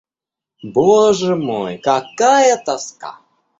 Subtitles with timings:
[0.73, 3.11] Боже мой, какая тоска!